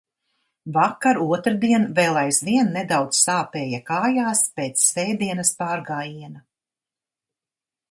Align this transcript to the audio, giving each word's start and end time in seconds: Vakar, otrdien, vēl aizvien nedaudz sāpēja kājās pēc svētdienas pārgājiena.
Vakar, 0.77 1.19
otrdien, 1.35 1.85
vēl 1.99 2.17
aizvien 2.21 2.71
nedaudz 2.79 3.21
sāpēja 3.27 3.81
kājās 3.91 4.43
pēc 4.57 4.83
svētdienas 4.87 5.55
pārgājiena. 5.63 6.45